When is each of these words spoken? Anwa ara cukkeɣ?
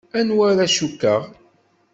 Anwa 0.19 0.45
ara 0.51 0.65
cukkeɣ? 0.75 1.21